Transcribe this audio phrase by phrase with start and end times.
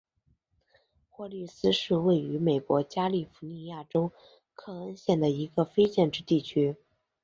[1.11, 4.11] 霍利斯是位于美国加利福尼亚州
[4.55, 6.75] 克恩县的一个非建制地区。